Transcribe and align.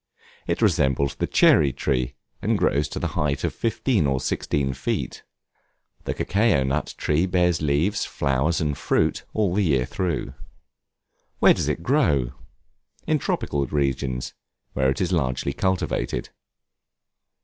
It 0.47 0.63
resembles 0.63 1.13
the 1.13 1.27
cherry 1.27 1.71
tree, 1.71 2.15
and 2.41 2.57
grows 2.57 2.87
to 2.87 2.97
the 2.97 3.09
height 3.13 3.43
of 3.43 3.53
fifteen 3.53 4.07
or 4.07 4.19
sixteen 4.19 4.73
feet. 4.73 5.21
The 6.05 6.15
cacao 6.15 6.63
nut 6.63 6.95
tree 6.97 7.27
bears 7.27 7.61
leaves, 7.61 8.03
flowers, 8.03 8.59
and 8.59 8.75
fruit, 8.75 9.25
all 9.31 9.53
the 9.53 9.61
year 9.63 9.85
through. 9.85 10.33
Where 11.37 11.53
does 11.53 11.67
it 11.67 11.83
grow? 11.83 12.31
In 13.05 13.19
tropical 13.19 13.67
regions, 13.67 14.33
where 14.73 14.89
it 14.89 15.01
is 15.01 15.11
largely 15.11 15.53
cultivated. 15.53 16.29